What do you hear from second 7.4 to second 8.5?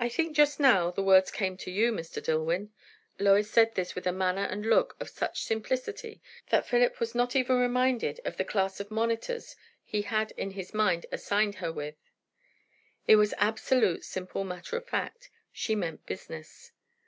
reminded of the